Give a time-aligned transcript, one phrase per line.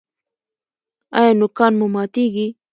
[1.19, 2.47] ایا نوکان مو ماتیږي؟